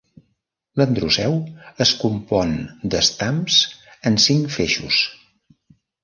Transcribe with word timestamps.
L'androceu 0.79 1.33
es 1.85 1.91
compon 1.99 2.55
d'estams 2.93 3.59
en 4.11 4.17
cinc 4.25 4.49
feixos. 4.55 5.03